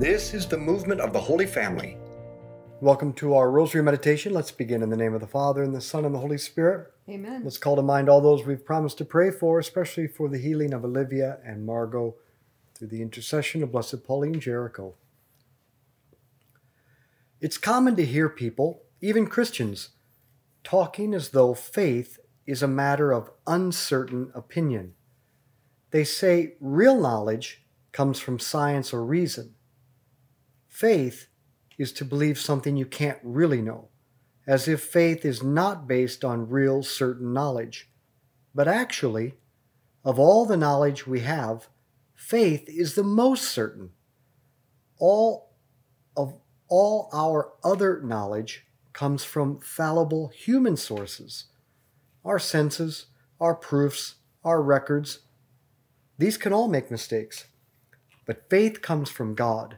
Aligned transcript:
This 0.00 0.32
is 0.32 0.46
the 0.46 0.56
movement 0.56 1.02
of 1.02 1.12
the 1.12 1.20
Holy 1.20 1.44
Family. 1.44 1.98
Welcome 2.80 3.12
to 3.12 3.34
our 3.34 3.50
Rosary 3.50 3.82
Meditation. 3.82 4.32
Let's 4.32 4.50
begin 4.50 4.82
in 4.82 4.88
the 4.88 4.96
name 4.96 5.12
of 5.12 5.20
the 5.20 5.26
Father, 5.26 5.62
and 5.62 5.74
the 5.74 5.80
Son, 5.82 6.06
and 6.06 6.14
the 6.14 6.18
Holy 6.18 6.38
Spirit. 6.38 6.90
Amen. 7.06 7.42
Let's 7.44 7.58
call 7.58 7.76
to 7.76 7.82
mind 7.82 8.08
all 8.08 8.22
those 8.22 8.46
we've 8.46 8.64
promised 8.64 8.96
to 8.96 9.04
pray 9.04 9.30
for, 9.30 9.58
especially 9.58 10.06
for 10.06 10.30
the 10.30 10.38
healing 10.38 10.72
of 10.72 10.86
Olivia 10.86 11.36
and 11.44 11.66
Margot 11.66 12.14
through 12.74 12.88
the 12.88 13.02
intercession 13.02 13.62
of 13.62 13.72
Blessed 13.72 14.02
Pauline 14.02 14.40
Jaricot. 14.40 14.94
It's 17.42 17.58
common 17.58 17.94
to 17.96 18.06
hear 18.06 18.30
people, 18.30 18.84
even 19.02 19.26
Christians, 19.26 19.90
talking 20.64 21.12
as 21.12 21.28
though 21.28 21.52
faith 21.52 22.18
is 22.46 22.62
a 22.62 22.66
matter 22.66 23.12
of 23.12 23.32
uncertain 23.46 24.32
opinion. 24.34 24.94
They 25.90 26.04
say 26.04 26.54
real 26.58 26.98
knowledge 26.98 27.66
comes 27.92 28.18
from 28.18 28.38
science 28.38 28.94
or 28.94 29.04
reason. 29.04 29.56
Faith 30.80 31.28
is 31.76 31.92
to 31.92 32.06
believe 32.06 32.40
something 32.40 32.74
you 32.74 32.86
can't 32.86 33.18
really 33.22 33.60
know, 33.60 33.90
as 34.46 34.66
if 34.66 34.80
faith 34.80 35.26
is 35.26 35.42
not 35.42 35.86
based 35.86 36.24
on 36.24 36.48
real 36.48 36.82
certain 36.82 37.34
knowledge. 37.34 37.90
But 38.54 38.66
actually, 38.66 39.34
of 40.06 40.18
all 40.18 40.46
the 40.46 40.56
knowledge 40.56 41.06
we 41.06 41.20
have, 41.20 41.68
faith 42.14 42.64
is 42.66 42.94
the 42.94 43.02
most 43.02 43.44
certain. 43.44 43.90
All 44.98 45.52
of 46.16 46.40
all 46.66 47.10
our 47.12 47.52
other 47.62 48.00
knowledge 48.00 48.64
comes 48.94 49.22
from 49.22 49.60
fallible 49.60 50.28
human 50.28 50.78
sources. 50.78 51.48
Our 52.24 52.38
senses, 52.38 53.08
our 53.38 53.54
proofs, 53.54 54.14
our 54.42 54.62
records, 54.62 55.18
these 56.16 56.38
can 56.38 56.54
all 56.54 56.68
make 56.68 56.90
mistakes. 56.90 57.44
But 58.24 58.48
faith 58.48 58.80
comes 58.80 59.10
from 59.10 59.34
God, 59.34 59.76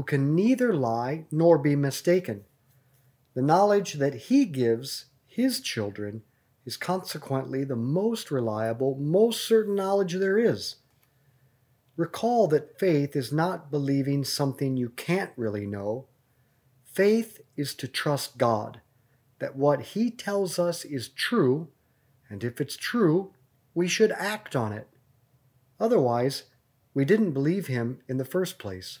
who 0.00 0.04
can 0.04 0.34
neither 0.34 0.72
lie 0.72 1.26
nor 1.30 1.58
be 1.58 1.76
mistaken. 1.76 2.42
The 3.34 3.42
knowledge 3.42 3.94
that 3.94 4.14
He 4.14 4.46
gives 4.46 5.04
His 5.26 5.60
children 5.60 6.22
is 6.64 6.78
consequently 6.78 7.64
the 7.64 7.76
most 7.76 8.30
reliable, 8.30 8.96
most 8.98 9.46
certain 9.46 9.74
knowledge 9.74 10.14
there 10.14 10.38
is. 10.38 10.76
Recall 11.98 12.46
that 12.48 12.78
faith 12.78 13.14
is 13.14 13.30
not 13.30 13.70
believing 13.70 14.24
something 14.24 14.74
you 14.74 14.88
can't 14.88 15.32
really 15.36 15.66
know. 15.66 16.06
Faith 16.82 17.42
is 17.54 17.74
to 17.74 17.86
trust 17.86 18.38
God, 18.38 18.80
that 19.38 19.54
what 19.54 19.82
He 19.82 20.10
tells 20.10 20.58
us 20.58 20.86
is 20.86 21.10
true, 21.10 21.68
and 22.30 22.42
if 22.42 22.58
it's 22.58 22.78
true, 22.78 23.34
we 23.74 23.86
should 23.86 24.12
act 24.12 24.56
on 24.56 24.72
it. 24.72 24.88
Otherwise, 25.78 26.44
we 26.94 27.04
didn't 27.04 27.32
believe 27.32 27.66
Him 27.66 27.98
in 28.08 28.16
the 28.16 28.24
first 28.24 28.58
place. 28.58 29.00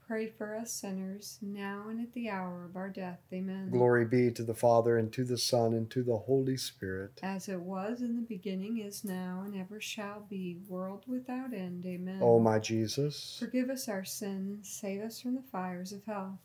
pray 0.11 0.27
for 0.27 0.57
us 0.57 0.73
sinners, 0.73 1.39
now 1.41 1.85
and 1.89 2.01
at 2.01 2.11
the 2.11 2.29
hour 2.29 2.65
of 2.65 2.75
our 2.75 2.89
death. 2.89 3.21
Amen. 3.31 3.69
Glory 3.71 4.03
be 4.03 4.29
to 4.29 4.43
the 4.43 4.53
Father, 4.53 4.97
and 4.97 5.09
to 5.13 5.23
the 5.23 5.37
Son, 5.37 5.73
and 5.73 5.89
to 5.89 6.03
the 6.03 6.17
Holy 6.17 6.57
Spirit. 6.57 7.17
As 7.23 7.47
it 7.47 7.61
was 7.61 8.01
in 8.01 8.17
the 8.17 8.21
beginning, 8.21 8.79
is 8.79 9.05
now, 9.05 9.43
and 9.45 9.55
ever 9.55 9.79
shall 9.79 10.25
be, 10.29 10.57
world 10.67 11.05
without 11.07 11.53
end. 11.53 11.85
Amen. 11.85 12.19
O 12.21 12.41
my 12.41 12.59
Jesus, 12.59 13.37
Forgive 13.39 13.69
us 13.69 13.87
our 13.87 14.03
sins, 14.03 14.67
save 14.67 15.01
us 15.01 15.21
from 15.21 15.35
the 15.35 15.43
fires 15.49 15.93
of 15.93 16.01
hell. 16.05 16.41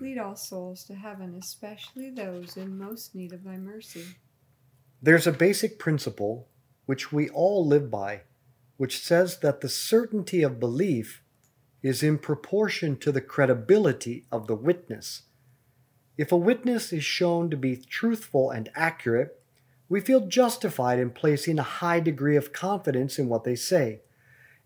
Lead 0.00 0.18
all 0.18 0.36
souls 0.36 0.84
to 0.84 0.94
heaven, 0.94 1.34
especially 1.34 2.10
those 2.10 2.56
in 2.56 2.78
most 2.78 3.16
need 3.16 3.32
of 3.32 3.42
thy 3.42 3.56
mercy. 3.56 4.04
there's 5.02 5.26
a 5.26 5.32
basic 5.32 5.76
principle 5.76 6.46
which 6.86 7.10
we 7.10 7.28
all 7.30 7.66
live 7.66 7.90
by, 7.90 8.20
which 8.76 9.00
says 9.00 9.40
that 9.40 9.60
the 9.60 9.68
certainty 9.68 10.44
of 10.44 10.60
belief 10.60 11.24
is 11.82 12.02
in 12.02 12.18
proportion 12.18 12.96
to 12.96 13.12
the 13.12 13.20
credibility 13.20 14.24
of 14.32 14.46
the 14.46 14.54
witness. 14.54 15.22
If 16.16 16.32
a 16.32 16.36
witness 16.36 16.92
is 16.92 17.04
shown 17.04 17.48
to 17.50 17.56
be 17.56 17.76
truthful 17.76 18.50
and 18.50 18.70
accurate, 18.74 19.40
we 19.88 20.00
feel 20.00 20.26
justified 20.26 20.98
in 20.98 21.10
placing 21.10 21.58
a 21.58 21.62
high 21.62 22.00
degree 22.00 22.36
of 22.36 22.52
confidence 22.52 23.18
in 23.18 23.28
what 23.28 23.44
they 23.44 23.54
say. 23.54 24.00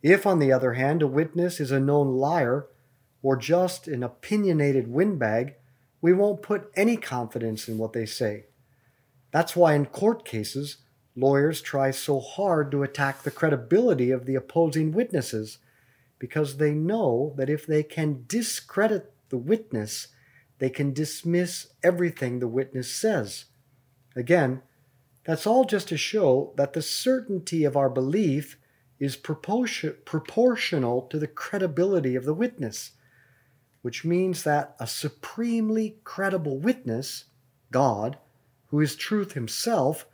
If, 0.02 0.26
on 0.26 0.38
the 0.38 0.50
other 0.50 0.72
hand, 0.72 1.02
a 1.02 1.06
witness 1.06 1.60
is 1.60 1.70
a 1.70 1.78
known 1.78 2.16
liar 2.16 2.66
or 3.22 3.36
just 3.36 3.86
an 3.86 4.02
opinionated 4.02 4.88
windbag, 4.88 5.54
we 6.00 6.12
won't 6.12 6.42
put 6.42 6.72
any 6.74 6.96
confidence 6.96 7.68
in 7.68 7.78
what 7.78 7.92
they 7.92 8.06
say. 8.06 8.46
That's 9.30 9.54
why 9.54 9.74
in 9.74 9.86
court 9.86 10.24
cases, 10.24 10.78
lawyers 11.14 11.60
try 11.62 11.92
so 11.92 12.18
hard 12.18 12.70
to 12.72 12.82
attack 12.82 13.22
the 13.22 13.30
credibility 13.30 14.10
of 14.10 14.26
the 14.26 14.34
opposing 14.34 14.92
witnesses 14.92 15.58
because 16.22 16.58
they 16.58 16.70
know 16.70 17.34
that 17.36 17.50
if 17.50 17.66
they 17.66 17.82
can 17.82 18.22
discredit 18.28 19.12
the 19.28 19.36
witness, 19.36 20.06
they 20.60 20.70
can 20.70 20.92
dismiss 20.92 21.72
everything 21.82 22.38
the 22.38 22.46
witness 22.46 22.94
says. 22.94 23.46
Again, 24.14 24.62
that's 25.24 25.48
all 25.48 25.64
just 25.64 25.88
to 25.88 25.96
show 25.96 26.52
that 26.56 26.74
the 26.74 26.80
certainty 26.80 27.64
of 27.64 27.76
our 27.76 27.90
belief 27.90 28.56
is 29.00 29.16
proportional 29.16 31.02
to 31.02 31.18
the 31.18 31.26
credibility 31.26 32.14
of 32.14 32.24
the 32.24 32.34
witness, 32.34 32.92
which 33.80 34.04
means 34.04 34.44
that 34.44 34.76
a 34.78 34.86
supremely 34.86 35.96
credible 36.04 36.60
witness, 36.60 37.24
God, 37.72 38.16
who 38.68 38.78
is 38.78 38.94
truth 38.94 39.32
himself, 39.32 40.06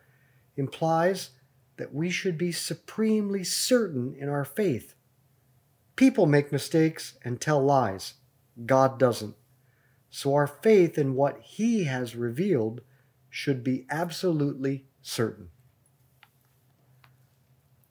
implies 0.57 1.33
that 1.77 1.93
we 1.93 2.09
should 2.09 2.39
be 2.39 2.51
supremely 2.51 3.45
certain 3.45 4.15
in 4.19 4.31
our 4.31 4.47
faith. 4.47 4.95
People 5.99 6.27
make 6.27 6.53
mistakes 6.53 7.19
and 7.25 7.41
tell 7.41 7.61
lies. 7.61 8.15
God 8.65 9.01
doesn't. 9.01 9.35
So 10.11 10.33
our 10.33 10.47
faith 10.47 10.97
in 10.97 11.17
what 11.17 11.41
He 11.41 11.85
has 11.85 12.15
revealed 12.15 12.83
should 13.29 13.65
be 13.65 13.85
absolutely 13.91 14.87
certain. 15.03 15.49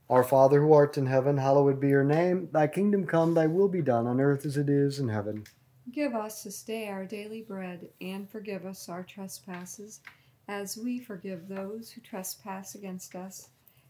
Our 0.09 0.23
Father 0.23 0.61
who 0.61 0.71
art 0.71 0.97
in 0.97 1.07
heaven, 1.07 1.35
hallowed 1.35 1.81
be 1.81 1.89
your 1.89 2.05
name. 2.05 2.47
Thy 2.53 2.67
kingdom 2.67 3.05
come, 3.05 3.33
thy 3.33 3.45
will 3.45 3.67
be 3.67 3.81
done 3.81 4.07
on 4.07 4.21
earth 4.21 4.45
as 4.45 4.55
it 4.55 4.69
is 4.69 4.99
in 4.99 5.09
heaven. 5.09 5.43
Give 5.91 6.15
us 6.15 6.43
this 6.43 6.63
day 6.63 6.87
our 6.87 7.03
daily 7.03 7.41
bread, 7.41 7.89
and 7.99 8.29
forgive 8.29 8.65
us 8.65 8.87
our 8.87 9.03
trespasses, 9.03 9.99
as 10.47 10.77
we 10.77 10.97
forgive 10.97 11.49
those 11.49 11.91
who 11.91 11.99
trespass 11.99 12.73
against 12.73 13.15
us 13.15 13.49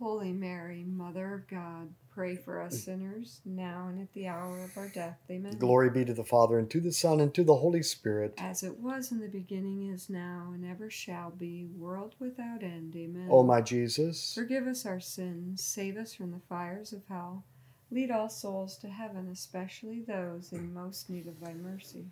Holy 0.00 0.32
Mary, 0.32 0.82
Mother 0.82 1.34
of 1.34 1.46
God, 1.46 1.92
pray 2.10 2.34
for 2.34 2.62
us 2.62 2.84
sinners, 2.84 3.42
now 3.44 3.88
and 3.90 4.00
at 4.00 4.10
the 4.14 4.28
hour 4.28 4.64
of 4.64 4.74
our 4.78 4.88
death. 4.88 5.18
Amen. 5.30 5.58
Glory 5.58 5.90
be 5.90 6.06
to 6.06 6.14
the 6.14 6.24
Father, 6.24 6.58
and 6.58 6.70
to 6.70 6.80
the 6.80 6.90
Son, 6.90 7.20
and 7.20 7.34
to 7.34 7.44
the 7.44 7.56
Holy 7.56 7.82
Spirit. 7.82 8.32
As 8.38 8.62
it 8.62 8.78
was 8.78 9.12
in 9.12 9.20
the 9.20 9.28
beginning, 9.28 9.90
is 9.92 10.08
now, 10.08 10.52
and 10.54 10.64
ever 10.64 10.88
shall 10.88 11.30
be, 11.30 11.66
world 11.76 12.14
without 12.18 12.62
end. 12.62 12.96
Amen. 12.96 13.28
O 13.30 13.42
my 13.42 13.60
Jesus, 13.60 14.32
forgive 14.34 14.66
us 14.66 14.86
our 14.86 15.00
sins, 15.00 15.62
save 15.62 15.98
us 15.98 16.14
from 16.14 16.30
the 16.30 16.40
fires 16.48 16.94
of 16.94 17.02
hell. 17.10 17.44
Lead 17.90 18.10
all 18.10 18.30
souls 18.30 18.78
to 18.78 18.88
heaven, 18.88 19.28
especially 19.30 20.00
those 20.00 20.50
in 20.50 20.72
most 20.72 21.10
need 21.10 21.26
of 21.26 21.40
thy 21.40 21.52
mercy. 21.52 22.06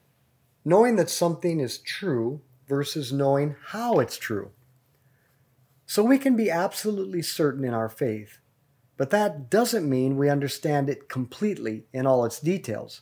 Knowing 0.62 0.96
that 0.96 1.08
something 1.08 1.58
is 1.58 1.78
true 1.78 2.42
versus 2.68 3.14
knowing 3.14 3.56
how 3.68 3.98
it's 3.98 4.18
true. 4.18 4.50
So 5.90 6.04
we 6.04 6.18
can 6.18 6.36
be 6.36 6.50
absolutely 6.50 7.22
certain 7.22 7.64
in 7.64 7.72
our 7.72 7.88
faith, 7.88 8.40
but 8.98 9.08
that 9.08 9.48
doesn't 9.48 9.88
mean 9.88 10.18
we 10.18 10.28
understand 10.28 10.90
it 10.90 11.08
completely 11.08 11.86
in 11.94 12.06
all 12.06 12.26
its 12.26 12.40
details. 12.40 13.00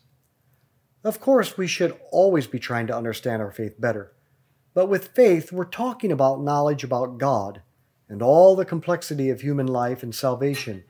Of 1.03 1.19
course, 1.19 1.59
we 1.59 1.67
should 1.67 1.99
always 2.13 2.47
be 2.47 2.61
trying 2.61 2.87
to 2.87 2.97
understand 2.97 3.43
our 3.43 3.51
faith 3.51 3.81
better. 3.81 4.13
But 4.73 4.87
with 4.87 5.09
faith, 5.09 5.51
we're 5.51 5.65
talking 5.65 6.13
about 6.13 6.45
knowledge 6.45 6.85
about 6.85 7.19
God 7.19 7.63
and 8.09 8.23
all 8.23 8.55
the 8.55 8.65
complexity 8.65 9.31
of 9.31 9.41
human 9.41 9.67
life 9.67 10.05
and 10.05 10.15
salvation. 10.15 10.85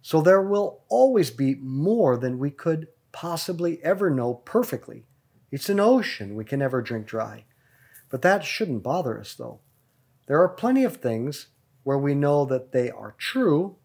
So 0.00 0.22
there 0.22 0.40
will 0.40 0.84
always 0.88 1.30
be 1.30 1.56
more 1.56 2.16
than 2.16 2.38
we 2.38 2.50
could 2.50 2.88
possibly 3.12 3.78
ever 3.84 4.08
know 4.08 4.32
perfectly. 4.32 5.04
It's 5.50 5.68
an 5.68 5.80
ocean 5.80 6.34
we 6.34 6.46
can 6.46 6.60
never 6.60 6.80
drink 6.80 7.04
dry. 7.04 7.44
But 8.08 8.22
that 8.22 8.42
shouldn't 8.42 8.82
bother 8.82 9.20
us, 9.20 9.34
though. 9.34 9.60
There 10.26 10.40
are 10.40 10.48
plenty 10.48 10.84
of 10.84 10.96
things 10.96 11.48
where 11.82 11.98
we 11.98 12.14
know 12.14 12.44
that 12.44 12.72
they 12.72 12.90
are 12.90 13.14
true 13.18 13.76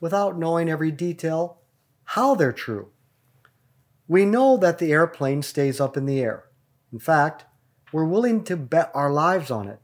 without 0.00 0.38
knowing 0.38 0.68
every 0.68 0.90
detail 0.90 1.58
how 2.04 2.34
they're 2.34 2.52
true. 2.52 2.88
We 4.08 4.24
know 4.24 4.56
that 4.58 4.78
the 4.78 4.92
airplane 4.92 5.42
stays 5.42 5.80
up 5.80 5.96
in 5.96 6.06
the 6.06 6.20
air. 6.20 6.44
In 6.92 6.98
fact, 6.98 7.44
we're 7.92 8.04
willing 8.04 8.44
to 8.44 8.56
bet 8.56 8.90
our 8.94 9.10
lives 9.10 9.50
on 9.50 9.68
it. 9.68 9.80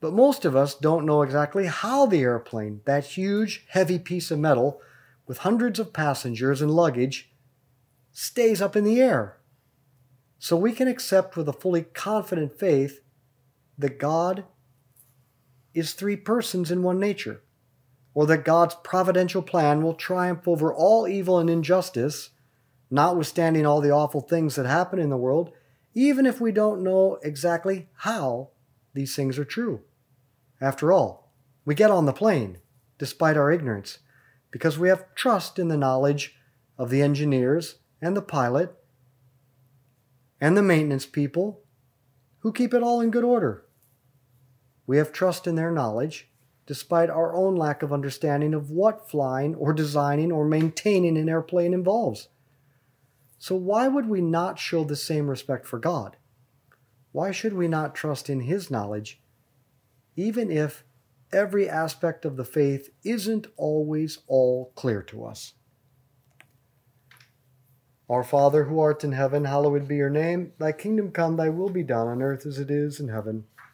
But 0.00 0.14
most 0.14 0.44
of 0.44 0.56
us 0.56 0.74
don't 0.74 1.06
know 1.06 1.22
exactly 1.22 1.66
how 1.66 2.06
the 2.06 2.22
airplane, 2.22 2.80
that 2.86 3.04
huge, 3.04 3.66
heavy 3.68 3.98
piece 3.98 4.30
of 4.30 4.38
metal 4.38 4.80
with 5.26 5.38
hundreds 5.38 5.78
of 5.78 5.92
passengers 5.92 6.62
and 6.62 6.70
luggage, 6.70 7.30
stays 8.12 8.62
up 8.62 8.74
in 8.74 8.84
the 8.84 9.00
air. 9.00 9.36
So 10.38 10.56
we 10.56 10.72
can 10.72 10.88
accept 10.88 11.36
with 11.36 11.48
a 11.48 11.52
fully 11.52 11.82
confident 11.82 12.58
faith 12.58 13.00
that 13.76 13.98
God 13.98 14.44
is 15.74 15.92
three 15.92 16.16
persons 16.16 16.70
in 16.70 16.82
one 16.82 16.98
nature, 16.98 17.42
or 18.14 18.26
that 18.26 18.44
God's 18.44 18.76
providential 18.82 19.42
plan 19.42 19.82
will 19.82 19.94
triumph 19.94 20.48
over 20.48 20.72
all 20.72 21.06
evil 21.06 21.38
and 21.38 21.48
injustice, 21.48 22.30
notwithstanding 22.90 23.64
all 23.64 23.80
the 23.80 23.92
awful 23.92 24.20
things 24.20 24.56
that 24.56 24.66
happen 24.66 24.98
in 24.98 25.10
the 25.10 25.16
world, 25.16 25.52
even 25.94 26.26
if 26.26 26.40
we 26.40 26.52
don't 26.52 26.82
know 26.82 27.18
exactly 27.22 27.88
how 27.98 28.50
these 28.94 29.14
things 29.14 29.38
are 29.38 29.44
true. 29.44 29.80
After 30.60 30.92
all, 30.92 31.32
we 31.64 31.74
get 31.74 31.90
on 31.90 32.06
the 32.06 32.12
plane, 32.12 32.58
despite 32.98 33.36
our 33.36 33.52
ignorance, 33.52 33.98
because 34.50 34.78
we 34.78 34.88
have 34.88 35.14
trust 35.14 35.58
in 35.58 35.68
the 35.68 35.76
knowledge 35.76 36.34
of 36.76 36.90
the 36.90 37.02
engineers 37.02 37.76
and 38.02 38.16
the 38.16 38.22
pilot 38.22 38.74
and 40.40 40.56
the 40.56 40.62
maintenance 40.62 41.06
people 41.06 41.60
who 42.40 42.52
keep 42.52 42.74
it 42.74 42.82
all 42.82 43.00
in 43.00 43.10
good 43.10 43.24
order. 43.24 43.64
We 44.90 44.96
have 44.96 45.12
trust 45.12 45.46
in 45.46 45.54
their 45.54 45.70
knowledge, 45.70 46.32
despite 46.66 47.10
our 47.10 47.32
own 47.32 47.54
lack 47.54 47.84
of 47.84 47.92
understanding 47.92 48.54
of 48.54 48.72
what 48.72 49.08
flying 49.08 49.54
or 49.54 49.72
designing 49.72 50.32
or 50.32 50.44
maintaining 50.44 51.16
an 51.16 51.28
airplane 51.28 51.72
involves. 51.72 52.26
So, 53.38 53.54
why 53.54 53.86
would 53.86 54.08
we 54.08 54.20
not 54.20 54.58
show 54.58 54.82
the 54.82 54.96
same 54.96 55.30
respect 55.30 55.64
for 55.64 55.78
God? 55.78 56.16
Why 57.12 57.30
should 57.30 57.52
we 57.52 57.68
not 57.68 57.94
trust 57.94 58.28
in 58.28 58.40
His 58.40 58.68
knowledge, 58.68 59.22
even 60.16 60.50
if 60.50 60.82
every 61.32 61.68
aspect 61.68 62.24
of 62.24 62.36
the 62.36 62.44
faith 62.44 62.90
isn't 63.04 63.46
always 63.56 64.18
all 64.26 64.72
clear 64.74 65.04
to 65.04 65.24
us? 65.24 65.52
Our 68.08 68.24
Father 68.24 68.64
who 68.64 68.80
art 68.80 69.04
in 69.04 69.12
heaven, 69.12 69.44
hallowed 69.44 69.86
be 69.86 69.94
your 69.94 70.10
name. 70.10 70.52
Thy 70.58 70.72
kingdom 70.72 71.12
come, 71.12 71.36
thy 71.36 71.48
will 71.48 71.70
be 71.70 71.84
done 71.84 72.08
on 72.08 72.22
earth 72.22 72.44
as 72.44 72.58
it 72.58 72.72
is 72.72 72.98
in 72.98 73.06
heaven. 73.06 73.44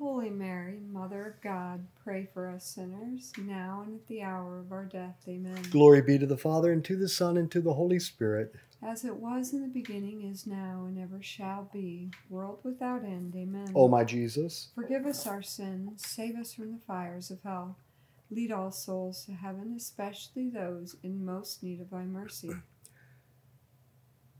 Holy 0.00 0.30
Mary, 0.30 0.78
Mother 0.90 1.26
of 1.26 1.42
God, 1.42 1.86
pray 2.02 2.26
for 2.32 2.48
us 2.48 2.64
sinners, 2.64 3.34
now 3.36 3.82
and 3.84 3.96
at 3.96 4.08
the 4.08 4.22
hour 4.22 4.58
of 4.58 4.72
our 4.72 4.86
death. 4.86 5.16
Amen. 5.28 5.62
Glory 5.70 6.00
be 6.00 6.18
to 6.18 6.24
the 6.24 6.38
Father, 6.38 6.72
and 6.72 6.82
to 6.86 6.96
the 6.96 7.08
Son, 7.08 7.36
and 7.36 7.50
to 7.50 7.60
the 7.60 7.74
Holy 7.74 7.98
Spirit. 7.98 8.54
As 8.82 9.04
it 9.04 9.16
was 9.16 9.52
in 9.52 9.60
the 9.60 9.68
beginning, 9.68 10.22
is 10.22 10.46
now, 10.46 10.86
and 10.88 10.98
ever 10.98 11.22
shall 11.22 11.68
be, 11.70 12.10
world 12.30 12.60
without 12.62 13.04
end. 13.04 13.34
Amen. 13.36 13.72
O 13.74 13.88
my 13.88 14.02
Jesus, 14.02 14.68
Forgive 14.74 15.04
us 15.04 15.26
our 15.26 15.42
sins, 15.42 16.02
save 16.06 16.34
us 16.36 16.54
from 16.54 16.72
the 16.72 16.80
fires 16.86 17.30
of 17.30 17.42
hell. 17.44 17.76
Lead 18.30 18.50
all 18.50 18.72
souls 18.72 19.26
to 19.26 19.32
heaven, 19.32 19.74
especially 19.76 20.48
those 20.48 20.96
in 21.02 21.26
most 21.26 21.62
need 21.62 21.78
of 21.78 21.90
thy 21.90 22.04
mercy. 22.04 22.52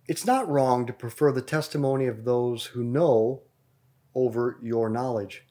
it's 0.08 0.24
not 0.24 0.48
wrong 0.48 0.86
to 0.86 0.92
prefer 0.94 1.30
the 1.32 1.42
testimony 1.42 2.06
of 2.06 2.24
those 2.24 2.66
who 2.66 2.82
know 2.82 3.42
over 4.14 4.56
your 4.62 4.88
knowledge. 4.88 5.44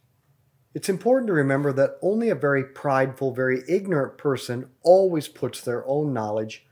It's 0.79 0.87
important 0.87 1.27
to 1.27 1.33
remember 1.33 1.73
that 1.73 1.97
only 2.01 2.29
a 2.29 2.35
very 2.35 2.63
prideful, 2.63 3.33
very 3.33 3.63
ignorant 3.67 4.17
person 4.17 4.69
always 4.81 5.27
puts 5.27 5.59
their 5.59 5.85
own 5.85 6.13
knowledge 6.13 6.65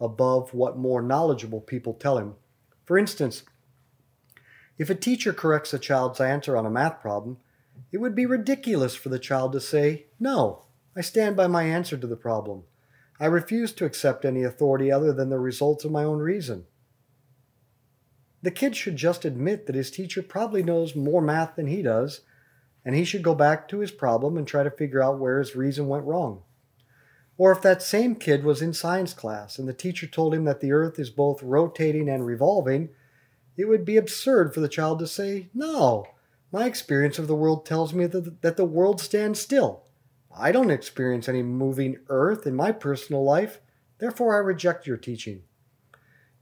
above 0.00 0.54
what 0.54 0.78
more 0.78 1.02
knowledgeable 1.02 1.60
people 1.60 1.92
tell 1.92 2.16
him. 2.16 2.36
For 2.86 2.96
instance, 2.96 3.42
if 4.78 4.88
a 4.88 4.94
teacher 4.94 5.34
corrects 5.34 5.74
a 5.74 5.78
child's 5.78 6.22
answer 6.22 6.56
on 6.56 6.64
a 6.64 6.70
math 6.70 7.02
problem, 7.02 7.36
it 7.92 7.98
would 7.98 8.14
be 8.14 8.24
ridiculous 8.24 8.94
for 8.94 9.10
the 9.10 9.18
child 9.18 9.52
to 9.52 9.60
say, 9.60 10.06
No, 10.18 10.64
I 10.96 11.02
stand 11.02 11.36
by 11.36 11.46
my 11.46 11.64
answer 11.64 11.98
to 11.98 12.06
the 12.06 12.16
problem. 12.16 12.62
I 13.20 13.26
refuse 13.26 13.74
to 13.74 13.84
accept 13.84 14.24
any 14.24 14.42
authority 14.42 14.90
other 14.90 15.12
than 15.12 15.28
the 15.28 15.38
results 15.38 15.84
of 15.84 15.92
my 15.92 16.02
own 16.02 16.20
reason. 16.20 16.64
The 18.40 18.52
kid 18.52 18.74
should 18.74 18.96
just 18.96 19.26
admit 19.26 19.66
that 19.66 19.74
his 19.74 19.90
teacher 19.90 20.22
probably 20.22 20.62
knows 20.62 20.96
more 20.96 21.20
math 21.20 21.56
than 21.56 21.66
he 21.66 21.82
does, 21.82 22.22
and 22.84 22.94
he 22.94 23.04
should 23.04 23.22
go 23.22 23.34
back 23.34 23.68
to 23.68 23.78
his 23.78 23.90
problem 23.90 24.36
and 24.36 24.46
try 24.46 24.62
to 24.62 24.70
figure 24.70 25.02
out 25.02 25.18
where 25.18 25.38
his 25.38 25.56
reason 25.56 25.88
went 25.88 26.04
wrong. 26.04 26.42
Or 27.36 27.52
if 27.52 27.62
that 27.62 27.82
same 27.82 28.16
kid 28.16 28.44
was 28.44 28.60
in 28.60 28.74
science 28.74 29.14
class 29.14 29.58
and 29.58 29.66
the 29.66 29.72
teacher 29.72 30.06
told 30.06 30.34
him 30.34 30.44
that 30.44 30.60
the 30.60 30.72
earth 30.72 30.98
is 30.98 31.10
both 31.10 31.42
rotating 31.42 32.08
and 32.08 32.26
revolving, 32.26 32.90
it 33.56 33.64
would 33.66 33.84
be 33.84 33.96
absurd 33.96 34.52
for 34.52 34.60
the 34.60 34.68
child 34.68 34.98
to 34.98 35.06
say, 35.06 35.48
No, 35.54 36.06
my 36.52 36.66
experience 36.66 37.18
of 37.18 37.28
the 37.28 37.34
world 37.34 37.64
tells 37.64 37.94
me 37.94 38.06
that, 38.06 38.42
that 38.42 38.56
the 38.56 38.64
world 38.64 39.00
stands 39.00 39.40
still. 39.40 39.84
I 40.36 40.52
don't 40.52 40.70
experience 40.70 41.28
any 41.28 41.42
moving 41.42 41.98
earth 42.08 42.46
in 42.46 42.54
my 42.54 42.72
personal 42.72 43.24
life, 43.24 43.60
therefore 43.98 44.34
I 44.34 44.38
reject 44.38 44.86
your 44.86 44.96
teaching. 44.96 45.42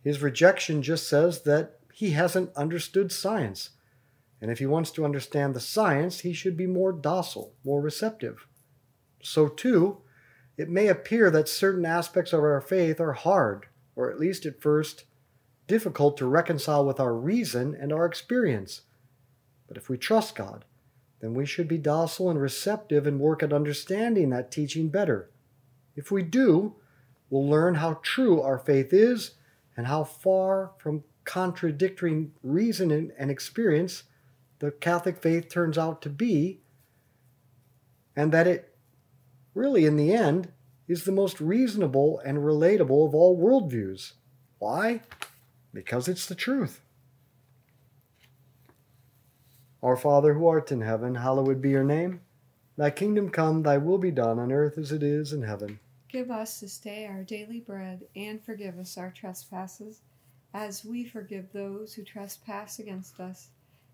His 0.02 0.22
rejection 0.22 0.82
just 0.82 1.08
says 1.08 1.42
that 1.42 1.78
he 1.92 2.10
hasn't 2.10 2.54
understood 2.56 3.12
science. 3.12 3.70
And 4.40 4.50
if 4.50 4.58
he 4.58 4.66
wants 4.66 4.90
to 4.92 5.04
understand 5.04 5.54
the 5.54 5.60
science, 5.60 6.20
he 6.20 6.32
should 6.32 6.56
be 6.56 6.66
more 6.66 6.92
docile, 6.92 7.54
more 7.64 7.80
receptive. 7.80 8.46
So, 9.22 9.48
too, 9.48 9.98
it 10.56 10.68
may 10.68 10.88
appear 10.88 11.30
that 11.30 11.48
certain 11.48 11.84
aspects 11.84 12.32
of 12.32 12.40
our 12.40 12.60
faith 12.60 13.00
are 13.00 13.12
hard, 13.12 13.66
or 13.96 14.10
at 14.10 14.20
least 14.20 14.46
at 14.46 14.60
first 14.60 15.04
difficult 15.66 16.16
to 16.16 16.26
reconcile 16.26 16.84
with 16.84 16.98
our 16.98 17.14
reason 17.14 17.76
and 17.78 17.92
our 17.92 18.06
experience. 18.06 18.82
But 19.66 19.76
if 19.76 19.88
we 19.88 19.98
trust 19.98 20.34
God, 20.34 20.64
then 21.20 21.34
we 21.34 21.46
should 21.46 21.68
be 21.68 21.78
docile 21.78 22.30
and 22.30 22.40
receptive 22.40 23.06
and 23.06 23.20
work 23.20 23.42
at 23.42 23.52
understanding 23.52 24.30
that 24.30 24.50
teaching 24.50 24.88
better. 24.88 25.30
If 25.96 26.10
we 26.10 26.22
do, 26.22 26.76
we'll 27.28 27.48
learn 27.48 27.76
how 27.76 28.00
true 28.02 28.40
our 28.40 28.58
faith 28.58 28.92
is 28.92 29.32
and 29.76 29.86
how 29.86 30.04
far 30.04 30.72
from 30.78 31.04
contradicting 31.24 32.32
reason 32.42 33.12
and 33.18 33.30
experience 33.30 34.04
the 34.58 34.70
Catholic 34.70 35.22
faith 35.22 35.48
turns 35.48 35.78
out 35.78 36.02
to 36.02 36.10
be, 36.10 36.60
and 38.16 38.32
that 38.32 38.46
it 38.46 38.76
really, 39.54 39.86
in 39.86 39.96
the 39.96 40.12
end, 40.12 40.52
is 40.88 41.04
the 41.04 41.12
most 41.12 41.40
reasonable 41.40 42.20
and 42.24 42.38
relatable 42.38 43.06
of 43.06 43.14
all 43.14 43.38
worldviews. 43.38 44.14
Why? 44.58 45.02
Because 45.72 46.08
it's 46.08 46.26
the 46.26 46.34
truth. 46.34 46.80
Our 49.82 49.96
Father 49.96 50.34
who 50.34 50.46
art 50.46 50.72
in 50.72 50.80
heaven, 50.80 51.14
hallowed 51.14 51.62
be 51.62 51.70
your 51.70 51.84
name. 51.84 52.22
Thy 52.76 52.90
kingdom 52.90 53.30
come, 53.30 53.62
thy 53.62 53.76
will 53.78 53.98
be 53.98 54.10
done 54.10 54.38
on 54.38 54.50
earth 54.50 54.78
as 54.78 54.90
it 54.90 55.02
is 55.02 55.32
in 55.32 55.42
heaven. 55.42 55.78
Give 56.08 56.30
us 56.30 56.60
this 56.60 56.78
day 56.78 57.06
our 57.06 57.22
daily 57.22 57.60
bread, 57.60 58.04
and 58.16 58.42
forgive 58.42 58.78
us 58.78 58.96
our 58.96 59.10
trespasses, 59.10 60.00
as 60.54 60.84
we 60.84 61.04
forgive 61.04 61.52
those 61.52 61.92
who 61.92 62.02
trespass 62.02 62.78
against 62.78 63.20
us. 63.20 63.50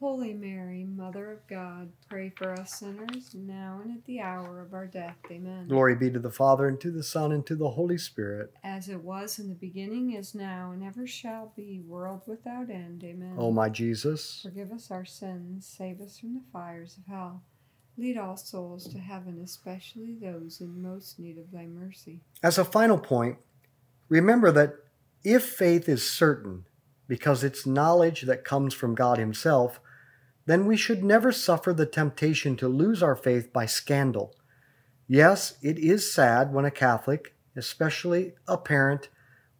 Holy 0.00 0.32
Mary, 0.32 0.84
Mother 0.84 1.32
of 1.32 1.44
God, 1.48 1.90
pray 2.08 2.30
for 2.36 2.52
us 2.52 2.78
sinners, 2.78 3.34
now 3.34 3.80
and 3.82 3.96
at 3.96 4.04
the 4.04 4.20
hour 4.20 4.60
of 4.60 4.72
our 4.72 4.86
death. 4.86 5.16
Amen. 5.28 5.66
Glory 5.66 5.96
be 5.96 6.08
to 6.08 6.20
the 6.20 6.30
Father, 6.30 6.68
and 6.68 6.80
to 6.80 6.92
the 6.92 7.02
Son, 7.02 7.32
and 7.32 7.44
to 7.46 7.56
the 7.56 7.70
Holy 7.70 7.98
Spirit. 7.98 8.52
As 8.62 8.88
it 8.88 9.02
was 9.02 9.40
in 9.40 9.48
the 9.48 9.56
beginning, 9.56 10.12
is 10.12 10.36
now, 10.36 10.70
and 10.70 10.84
ever 10.84 11.04
shall 11.04 11.52
be, 11.56 11.80
world 11.80 12.22
without 12.26 12.70
end. 12.70 13.02
Amen. 13.02 13.34
O 13.38 13.50
my 13.50 13.68
Jesus, 13.68 14.40
Forgive 14.44 14.70
us 14.70 14.92
our 14.92 15.04
sins, 15.04 15.66
save 15.66 16.00
us 16.00 16.16
from 16.18 16.34
the 16.34 16.42
fires 16.52 16.96
of 16.96 17.12
hell. 17.12 17.42
Lead 17.96 18.16
all 18.16 18.36
souls 18.36 18.86
to 18.86 18.98
heaven, 18.98 19.40
especially 19.42 20.14
those 20.14 20.60
in 20.60 20.80
most 20.80 21.18
need 21.18 21.38
of 21.38 21.50
thy 21.50 21.66
mercy. 21.66 22.20
as 22.40 22.56
a 22.56 22.64
final 22.64 22.98
point, 22.98 23.38
remember 24.08 24.52
that 24.52 24.74
if 25.24 25.44
faith 25.44 25.88
is 25.88 26.08
certain, 26.08 26.66
because 27.08 27.42
it's 27.42 27.66
knowledge 27.66 28.22
that 28.22 28.44
comes 28.44 28.72
from 28.72 28.94
God 28.94 29.18
Himself, 29.18 29.80
then 30.48 30.64
we 30.64 30.78
should 30.78 31.04
never 31.04 31.30
suffer 31.30 31.74
the 31.74 31.84
temptation 31.84 32.56
to 32.56 32.68
lose 32.68 33.02
our 33.02 33.14
faith 33.14 33.52
by 33.52 33.66
scandal. 33.66 34.34
Yes, 35.06 35.58
it 35.60 35.78
is 35.78 36.10
sad 36.10 36.54
when 36.54 36.64
a 36.64 36.70
Catholic, 36.70 37.34
especially 37.54 38.32
a 38.46 38.56
parent 38.56 39.10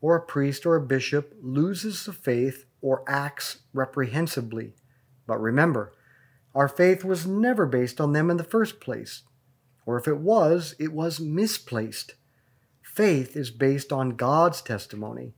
or 0.00 0.16
a 0.16 0.24
priest 0.24 0.64
or 0.64 0.76
a 0.76 0.86
bishop, 0.86 1.34
loses 1.42 2.06
the 2.06 2.14
faith 2.14 2.64
or 2.80 3.04
acts 3.06 3.58
reprehensibly. 3.74 4.72
But 5.26 5.42
remember, 5.42 5.92
our 6.54 6.68
faith 6.68 7.04
was 7.04 7.26
never 7.26 7.66
based 7.66 8.00
on 8.00 8.14
them 8.14 8.30
in 8.30 8.38
the 8.38 8.42
first 8.42 8.80
place. 8.80 9.24
Or 9.84 9.98
if 9.98 10.08
it 10.08 10.16
was, 10.16 10.74
it 10.78 10.94
was 10.94 11.20
misplaced. 11.20 12.14
Faith 12.80 13.36
is 13.36 13.50
based 13.50 13.92
on 13.92 14.16
God's 14.16 14.62
testimony, 14.62 15.34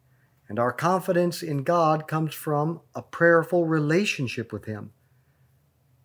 and 0.49 0.61
our 0.61 0.73
confidence 0.73 1.43
in 1.43 1.65
God 1.65 2.07
comes 2.07 2.35
from 2.35 2.83
a 2.95 3.03
prayerful 3.03 3.67
relationship 3.67 4.53
with 4.53 4.67
Him. 4.67 4.93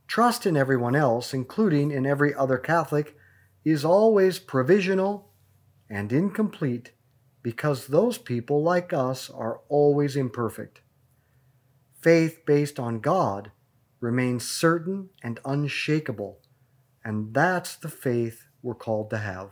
Trust 0.08 0.46
in 0.46 0.56
everyone 0.56 0.96
else, 0.96 1.34
including 1.34 1.92
in 1.92 2.06
every 2.06 2.34
other 2.34 2.58
Catholic, 2.58 3.18
is 3.64 3.84
always 3.84 4.40
provisional 4.40 5.32
and 5.90 6.12
incomplete 6.14 6.92
because 7.42 7.88
those 7.88 8.18
people, 8.18 8.64
like 8.64 8.94
us, 8.94 9.30
are 9.30 9.62
always 9.70 10.16
imperfect. 10.16 10.82
Faith 12.02 12.46
based 12.46 12.80
on 12.80 13.00
God 13.00 13.52
remains 14.00 14.48
certain 14.48 15.10
and 15.24 15.40
unshakable, 15.46 16.40
and 17.04 17.34
that's 17.34 17.76
the 17.76 17.90
faith 17.90 18.48
we're 18.62 18.76
called 18.76 19.10
to 19.10 19.18
have. 19.18 19.52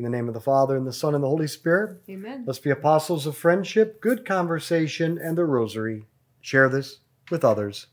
In 0.00 0.04
the 0.04 0.16
name 0.16 0.28
of 0.28 0.34
the 0.34 0.40
Father, 0.40 0.78
and 0.78 0.86
the 0.86 0.94
Son, 0.94 1.14
and 1.14 1.22
the 1.22 1.28
Holy 1.28 1.46
Spirit, 1.46 2.00
Amen. 2.08 2.44
let's 2.46 2.58
be 2.58 2.70
apostles 2.70 3.26
of 3.26 3.36
friendship, 3.36 4.00
good 4.00 4.24
conversation, 4.24 5.18
and 5.18 5.36
the 5.36 5.44
rosary. 5.44 6.06
Share 6.40 6.70
this 6.70 7.00
with 7.30 7.44
others. 7.44 7.88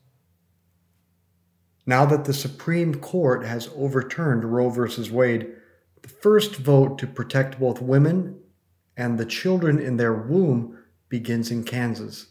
Now 1.86 2.06
that 2.06 2.24
the 2.24 2.34
Supreme 2.34 2.96
Court 2.96 3.44
has 3.44 3.70
overturned 3.76 4.46
Roe 4.46 4.70
v. 4.70 5.12
Wade, 5.12 5.52
the 6.02 6.08
first 6.08 6.56
vote 6.56 6.98
to 7.00 7.08
protect 7.08 7.60
both 7.60 7.82
women 7.82 8.40
and 8.96 9.18
the 9.18 9.26
children 9.26 9.78
in 9.78 9.98
their 9.98 10.14
womb 10.14 10.82
begins 11.10 11.52
in 11.52 11.66
Kansas. 11.66 12.28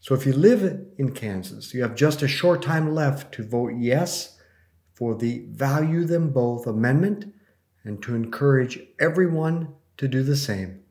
So 0.00 0.16
if 0.16 0.26
you 0.26 0.32
live 0.32 0.88
in 0.98 1.12
Kansas, 1.12 1.72
you 1.72 1.82
have 1.82 1.94
just 1.94 2.20
a 2.22 2.26
short 2.26 2.62
time 2.62 2.92
left 2.92 3.32
to 3.34 3.46
vote 3.46 3.74
yes 3.78 4.40
for 4.92 5.14
the 5.14 5.46
Value 5.50 6.02
Them 6.02 6.30
Both 6.30 6.66
Amendment 6.66 7.32
and 7.84 8.02
to 8.02 8.14
encourage 8.14 8.80
everyone 8.98 9.74
to 9.98 10.08
do 10.08 10.22
the 10.22 10.36
same. 10.36 10.82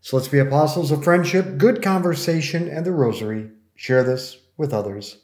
So 0.00 0.16
let's 0.16 0.28
be 0.28 0.38
apostles 0.38 0.90
of 0.90 1.04
friendship, 1.04 1.58
good 1.58 1.82
conversation, 1.82 2.68
and 2.68 2.84
the 2.84 2.92
rosary. 2.92 3.50
Share 3.74 4.04
this 4.04 4.38
with 4.56 4.72
others. 4.72 5.18